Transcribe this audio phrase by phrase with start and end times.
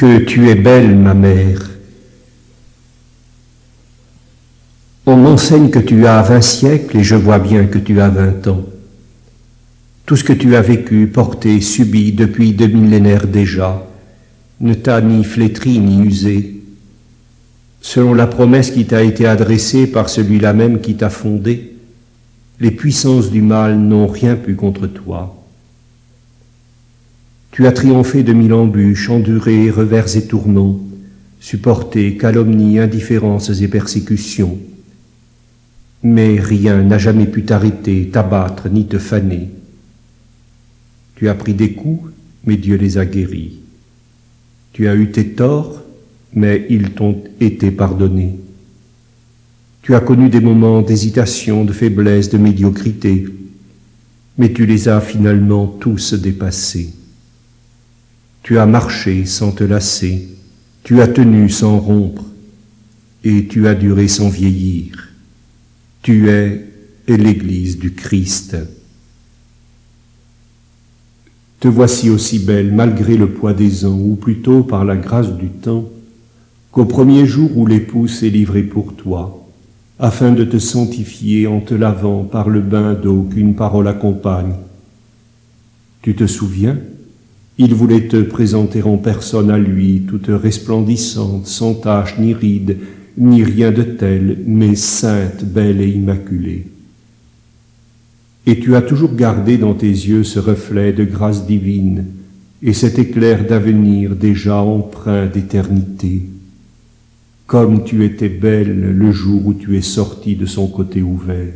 [0.00, 1.68] Que tu es belle, ma mère.
[5.04, 8.48] On m'enseigne que tu as vingt siècles et je vois bien que tu as vingt
[8.48, 8.64] ans.
[10.06, 13.86] Tout ce que tu as vécu, porté, subi depuis deux millénaires déjà,
[14.62, 16.62] ne t'a ni flétri ni usé.
[17.82, 21.74] Selon la promesse qui t'a été adressée par celui-là même qui t'a fondé,
[22.58, 25.39] les puissances du mal n'ont rien pu contre toi.
[27.52, 30.80] Tu as triomphé de mille embûches, enduré revers et tourments,
[31.40, 34.58] supporté calomnies, indifférences et persécutions.
[36.02, 39.48] Mais rien n'a jamais pu t'arrêter, t'abattre, ni te faner.
[41.16, 42.12] Tu as pris des coups,
[42.44, 43.58] mais Dieu les a guéris.
[44.72, 45.82] Tu as eu tes torts,
[46.32, 48.38] mais ils t'ont été pardonnés.
[49.82, 53.26] Tu as connu des moments d'hésitation, de faiblesse, de médiocrité,
[54.38, 56.94] mais tu les as finalement tous dépassés.
[58.50, 60.26] Tu as marché sans te lasser,
[60.82, 62.24] tu as tenu sans rompre,
[63.22, 65.10] et tu as duré sans vieillir.
[66.02, 66.66] Tu es
[67.06, 68.56] l'Église du Christ.
[71.60, 75.50] Te voici aussi belle malgré le poids des ans, ou plutôt par la grâce du
[75.50, 75.88] temps,
[76.72, 79.46] qu'au premier jour où l'époux s'est livré pour toi,
[80.00, 84.54] afin de te sanctifier en te lavant par le bain d'eau qu'une parole accompagne.
[86.02, 86.76] Tu te souviens?
[87.60, 92.78] Il voulait te présenter en personne à lui, toute resplendissante, sans tache ni ride,
[93.18, 96.68] ni rien de tel, mais sainte, belle et immaculée.
[98.46, 102.06] Et tu as toujours gardé dans tes yeux ce reflet de grâce divine
[102.62, 106.22] et cet éclair d'avenir déjà empreint d'éternité
[107.50, 111.52] comme tu étais belle le jour où tu es sortie de son côté ouvert.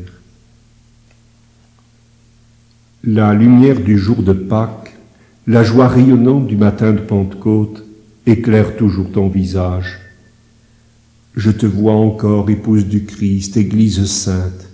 [3.05, 4.94] La lumière du jour de Pâques,
[5.47, 7.85] la joie rayonnante du matin de Pentecôte
[8.27, 9.99] éclaire toujours ton visage.
[11.37, 14.71] Je te vois encore, épouse du Christ, Église sainte,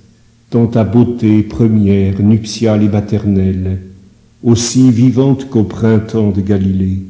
[0.53, 3.81] dans ta beauté première, nuptiale et maternelle,
[4.45, 7.03] aussi vivante qu'au printemps de Galilée.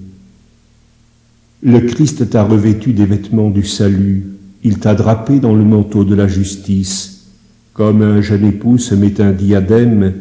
[1.62, 4.26] Le Christ t'a revêtu des vêtements du salut,
[4.64, 7.26] il t'a drapé dans le manteau de la justice,
[7.74, 10.14] comme un jeune époux se met un diadème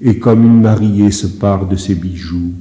[0.00, 2.52] et comme une mariée se pare de ses bijoux.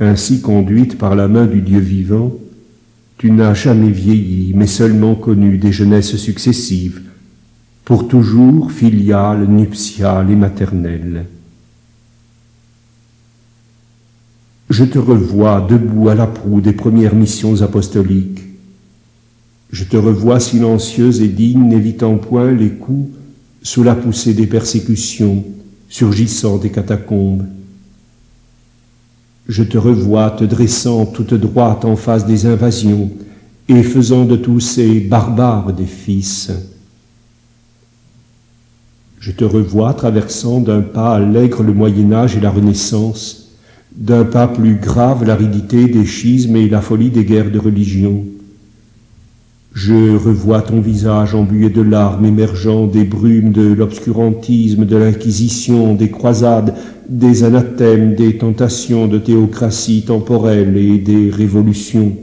[0.00, 2.32] Ainsi conduite par la main du Dieu vivant,
[3.18, 7.02] tu n'as jamais vieilli, mais seulement connu des jeunesses successives,
[7.84, 11.26] pour toujours filiales, nuptiales et maternelles.
[14.70, 18.40] Je te revois debout à la proue des premières missions apostoliques.
[19.70, 23.10] Je te revois silencieuse et digne, n'évitant point les coups
[23.62, 25.44] sous la poussée des persécutions,
[25.90, 27.44] surgissant des catacombes.
[29.50, 33.10] Je te revois te dressant toute droite en face des invasions
[33.68, 36.52] et faisant de tous ces barbares des fils.
[39.18, 43.50] Je te revois traversant d'un pas allègre le Moyen Âge et la Renaissance,
[43.96, 48.24] d'un pas plus grave l'aridité des schismes et la folie des guerres de religion.
[49.74, 56.10] Je revois ton visage embué de larmes émergeant des brumes de l'obscurantisme, de l'inquisition, des
[56.10, 56.76] croisades,
[57.10, 62.16] des anathèmes, des tentations de théocratie temporelle et des révolutions.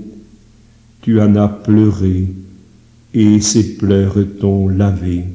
[1.01, 2.27] Tu en as pleuré,
[3.13, 5.25] et ces pleurs t'ont lavé.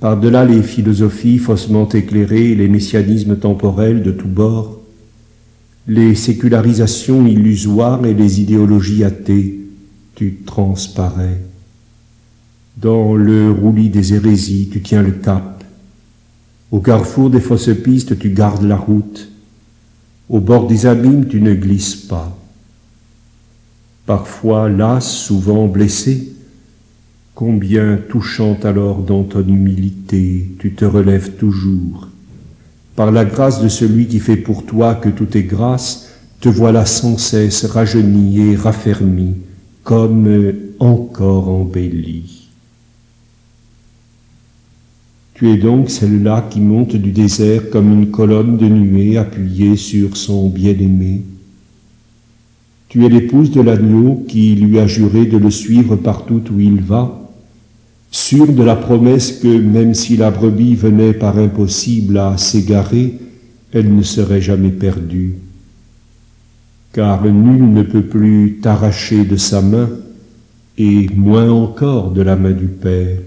[0.00, 4.82] Par-delà les philosophies faussement éclairées, les messianismes temporels de tous bords,
[5.86, 9.60] les sécularisations illusoires et les idéologies athées,
[10.16, 11.40] tu transparais.
[12.76, 15.55] Dans le roulis des hérésies, tu tiens le cap.
[16.70, 19.28] Au carrefour des fausses pistes, tu gardes la route.
[20.28, 22.36] Au bord des abîmes, tu ne glisses pas.
[24.06, 26.36] Parfois las, souvent blessé,
[27.36, 32.08] Combien touchant alors dans ton humilité, tu te relèves toujours.
[32.96, 36.08] Par la grâce de celui qui fait pour toi que tout est grâce,
[36.40, 39.34] te voilà sans cesse rajeuni et raffermi,
[39.84, 42.35] comme encore embelli.
[45.36, 50.16] Tu es donc celle-là qui monte du désert comme une colonne de nuée appuyée sur
[50.16, 51.24] son bien-aimé.
[52.88, 56.80] Tu es l'épouse de l'agneau qui lui a juré de le suivre partout où il
[56.80, 57.20] va,
[58.10, 63.18] sûr de la promesse que même si la brebis venait par impossible à s'égarer,
[63.72, 65.34] elle ne serait jamais perdue.
[66.94, 69.90] Car nul ne peut plus t'arracher de sa main,
[70.78, 73.18] et moins encore de la main du Père.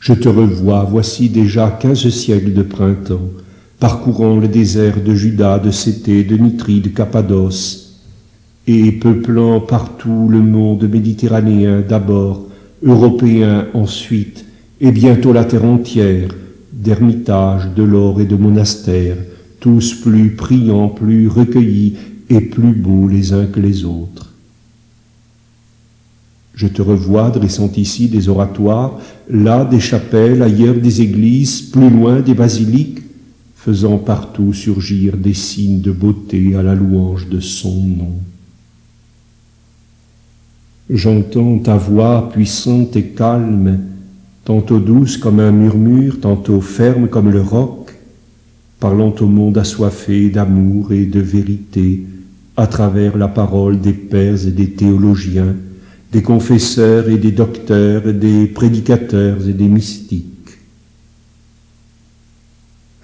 [0.00, 3.30] Je te revois, voici déjà quinze siècles de printemps,
[3.78, 8.00] parcourant le désert de Juda, de Cété, de Nitrie, de Cappadoce,
[8.66, 12.46] et peuplant partout le monde méditerranéen d'abord,
[12.82, 14.46] européen ensuite,
[14.80, 16.30] et bientôt la terre entière,
[16.72, 19.18] d'ermitages, de l'or et de monastères,
[19.60, 21.96] tous plus priants, plus recueillis
[22.30, 24.29] et plus beaux les uns que les autres.
[26.54, 28.98] Je te revois dressant ici des oratoires,
[29.28, 32.98] là des chapelles, ailleurs des églises, plus loin des basiliques,
[33.54, 38.14] faisant partout surgir des signes de beauté à la louange de son nom.
[40.88, 43.78] J'entends ta voix puissante et calme,
[44.44, 47.94] tantôt douce comme un murmure, tantôt ferme comme le roc,
[48.80, 52.06] parlant au monde assoiffé d'amour et de vérité,
[52.56, 55.54] à travers la parole des pères et des théologiens,
[56.12, 60.26] des confesseurs et des docteurs, des prédicateurs et des mystiques.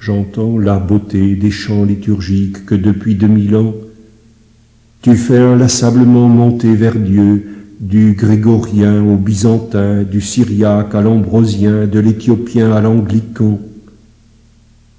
[0.00, 3.74] J'entends la beauté des chants liturgiques que depuis deux mille ans
[5.06, 7.46] tu fais inlassablement monter vers Dieu
[7.78, 13.60] du grégorien au byzantin, du syriaque à l'ambrosien, de l'éthiopien à l'anglican.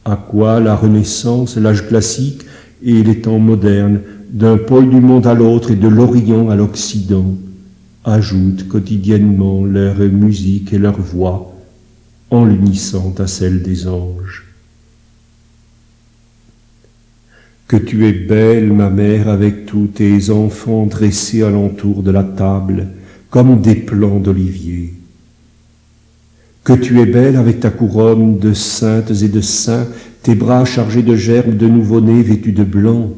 [0.06, 2.46] À quoi la Renaissance, l'âge classique
[2.82, 4.00] et les temps modernes,
[4.30, 7.36] d'un pôle du monde à l'autre et de l'Orient à l'Occident,
[8.08, 11.54] ajoutent quotidiennement leur musique et leur voix
[12.32, 14.46] en l'unissant à celle des anges.
[17.68, 22.88] Que tu es belle, ma mère, avec tous tes enfants dressés alentour de la table,
[23.30, 24.94] comme des plants d'olivier.
[26.64, 29.88] Que tu es belle avec ta couronne de saintes et de saints,
[30.24, 33.14] tes bras chargés de gerbes de nouveau-nés vêtus de blanc,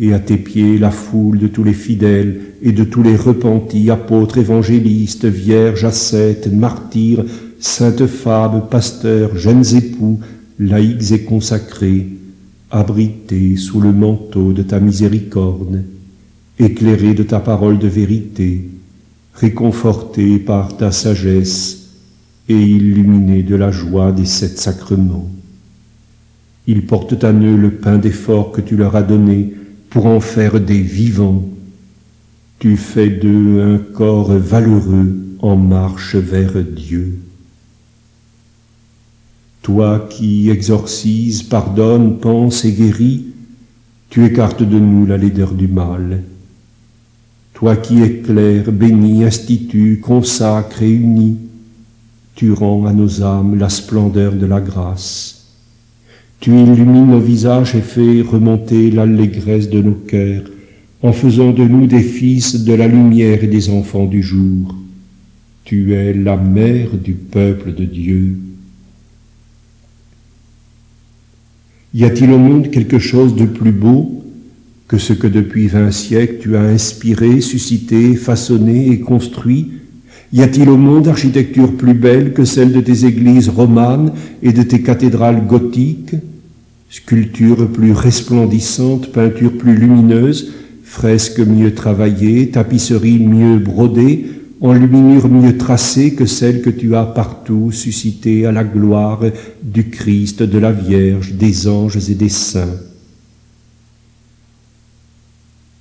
[0.00, 3.90] et à tes pieds la foule de tous les fidèles et de tous les repentis,
[3.90, 7.24] apôtres, évangélistes, vierges, ascètes, martyrs,
[7.58, 10.20] saintes femmes, pasteurs, jeunes époux,
[10.58, 12.08] laïcs et consacrés,
[12.70, 15.84] abrités sous le manteau de ta miséricorde,
[16.58, 18.68] éclairés de ta parole de vérité,
[19.34, 21.88] réconfortés par ta sagesse
[22.48, 25.30] et illuminés de la joie des sept sacrements.
[26.66, 29.54] Ils portent à eux le pain d'effort que tu leur as donné
[29.90, 31.44] pour en faire des vivants.
[32.58, 37.18] Tu fais d'eux un corps valeureux en marche vers Dieu.
[39.62, 43.26] Toi qui exorcises, pardonnes, penses et guéris,
[44.10, 46.22] tu écartes de nous la laideur du mal.
[47.54, 51.38] Toi qui éclaires, bénis, institues, consacres et unis,
[52.34, 55.37] tu rends à nos âmes la splendeur de la grâce.
[56.40, 60.44] Tu illumines nos visages et fais remonter l'allégresse de nos cœurs,
[61.02, 64.74] en faisant de nous des fils de la lumière et des enfants du jour.
[65.64, 68.36] Tu es la mère du peuple de Dieu.
[71.92, 74.24] Y a-t-il au monde quelque chose de plus beau
[74.86, 79.72] que ce que depuis vingt siècles tu as inspiré, suscité, façonné et construit
[80.32, 84.62] Y a-t-il au monde architecture plus belle que celle de tes églises romanes et de
[84.62, 86.14] tes cathédrales gothiques?
[86.90, 90.52] Sculptures plus resplendissantes, peintures plus lumineuses,
[90.84, 94.26] fresques mieux travaillées, tapisseries mieux brodées,
[94.60, 99.20] enluminure mieux tracée que celle que tu as partout suscitée à la gloire
[99.62, 102.80] du Christ, de la Vierge, des anges et des saints.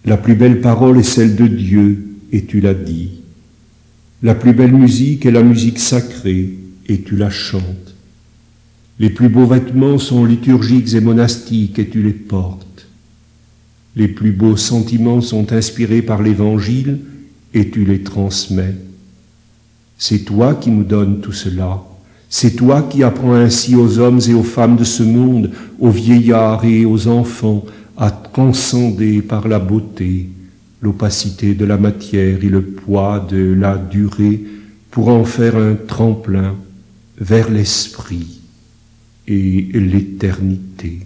[0.06, 3.22] La plus belle parole est celle de Dieu, et tu l'as dit.
[4.24, 6.50] La plus belle musique est la musique sacrée,
[6.88, 7.94] et tu la chantes.
[9.00, 12.88] Les plus beaux vêtements sont liturgiques et monastiques, et tu les portes.
[13.96, 17.00] Les plus beaux sentiments sont inspirés par l'Évangile,
[17.54, 18.76] et tu les transmets.
[20.00, 21.84] C'est toi qui nous donnes tout cela.
[22.28, 26.66] C'est toi qui apprends ainsi aux hommes et aux femmes de ce monde, aux vieillards
[26.66, 30.30] et aux enfants, à transcender par la beauté
[30.82, 34.42] l'opacité de la matière et le poids de la durée
[34.92, 36.56] pour en faire un tremplin
[37.20, 38.42] vers l'esprit
[39.28, 41.00] et l'éternité.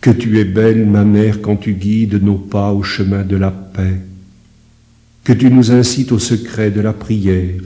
[0.00, 3.50] Que tu es belle, ma mère, quand tu guides nos pas au chemin de la
[3.50, 4.00] paix,
[5.24, 7.60] que tu nous incites au secret de la prière,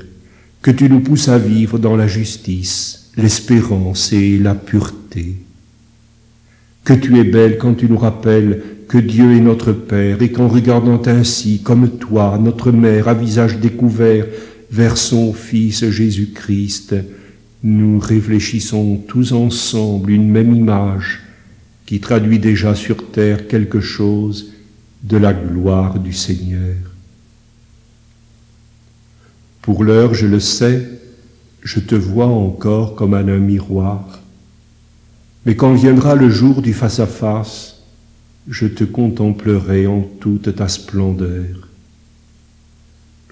[0.63, 5.37] que tu nous pousses à vivre dans la justice, l'espérance et la pureté.
[6.85, 10.49] Que tu es belle quand tu nous rappelles que Dieu est notre Père et qu'en
[10.49, 14.27] regardant ainsi, comme toi, notre Mère, à visage découvert
[14.71, 16.97] vers son Fils Jésus-Christ,
[17.63, 21.21] nous réfléchissons tous ensemble une même image
[21.87, 24.53] qui traduit déjà sur terre quelque chose
[25.03, 26.77] de la gloire du Seigneur.
[29.63, 30.89] Pour l'heure, je le sais,
[31.63, 34.21] je te vois encore comme à un miroir,
[35.47, 37.83] mais quand viendra le jour du face-à-face,
[38.49, 41.69] je te contemplerai en toute ta splendeur.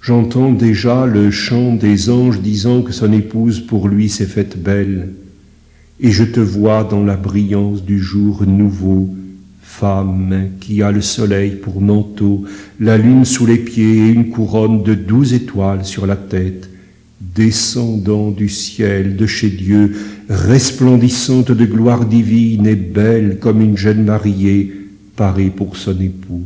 [0.01, 5.09] J'entends déjà le chant des anges disant que son épouse pour lui s'est faite belle,
[5.99, 9.09] et je te vois dans la brillance du jour nouveau,
[9.61, 12.45] femme qui a le soleil pour manteau,
[12.79, 16.69] la lune sous les pieds et une couronne de douze étoiles sur la tête,
[17.21, 19.95] descendant du ciel de chez Dieu,
[20.29, 24.73] resplendissante de gloire divine et belle comme une jeune mariée
[25.15, 26.43] parée pour son époux,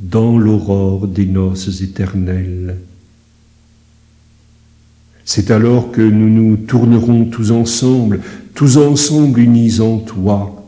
[0.00, 2.76] dans l'aurore des noces éternelles.
[5.24, 8.20] C'est alors que nous nous tournerons tous ensemble,
[8.54, 10.66] tous ensemble unis en toi,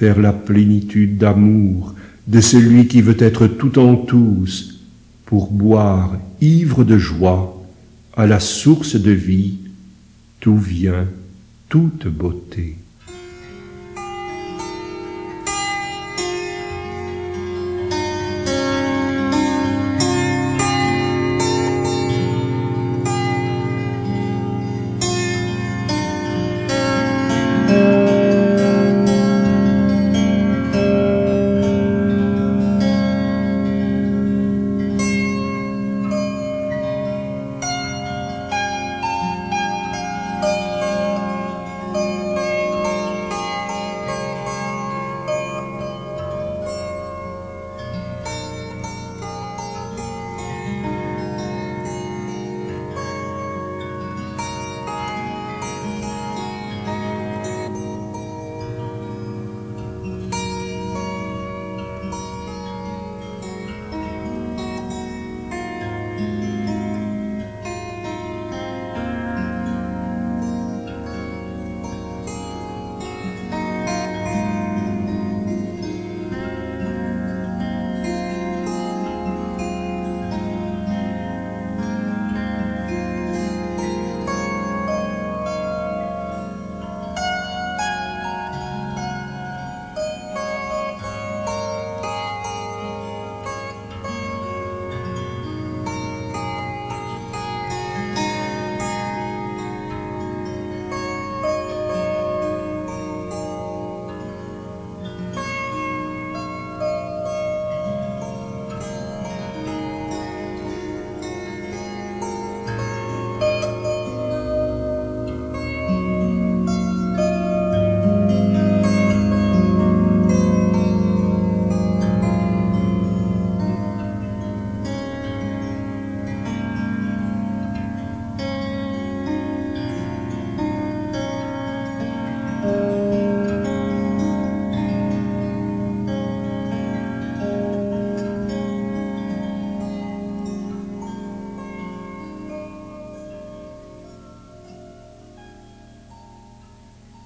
[0.00, 1.94] vers la plénitude d'amour
[2.26, 4.80] de celui qui veut être tout en tous,
[5.26, 7.53] pour boire, ivre de joie,
[8.16, 9.58] à la source de vie,
[10.40, 11.08] tout vient,
[11.68, 12.76] toute beauté.